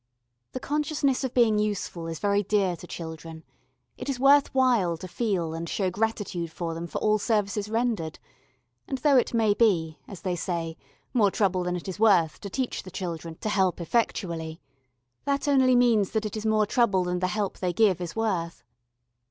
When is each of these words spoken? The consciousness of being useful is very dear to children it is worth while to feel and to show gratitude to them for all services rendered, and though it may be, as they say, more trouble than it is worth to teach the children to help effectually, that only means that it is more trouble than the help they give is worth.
The 0.53 0.59
consciousness 0.59 1.23
of 1.23 1.35
being 1.35 1.59
useful 1.59 2.07
is 2.07 2.17
very 2.17 2.41
dear 2.41 2.75
to 2.75 2.87
children 2.87 3.43
it 3.97 4.09
is 4.09 4.19
worth 4.19 4.51
while 4.51 4.97
to 4.97 5.07
feel 5.07 5.53
and 5.53 5.67
to 5.67 5.71
show 5.73 5.91
gratitude 5.91 6.49
to 6.57 6.73
them 6.73 6.87
for 6.87 6.97
all 6.97 7.19
services 7.19 7.69
rendered, 7.69 8.17
and 8.87 8.97
though 8.97 9.15
it 9.17 9.35
may 9.35 9.53
be, 9.53 9.99
as 10.07 10.21
they 10.21 10.35
say, 10.35 10.75
more 11.13 11.29
trouble 11.29 11.63
than 11.63 11.75
it 11.75 11.87
is 11.87 11.99
worth 11.99 12.39
to 12.41 12.49
teach 12.49 12.81
the 12.81 12.89
children 12.89 13.35
to 13.41 13.49
help 13.49 13.79
effectually, 13.79 14.59
that 15.25 15.47
only 15.47 15.75
means 15.75 16.09
that 16.13 16.25
it 16.25 16.35
is 16.35 16.47
more 16.47 16.65
trouble 16.65 17.03
than 17.03 17.19
the 17.19 17.27
help 17.27 17.59
they 17.59 17.71
give 17.71 18.01
is 18.01 18.15
worth. 18.15 18.63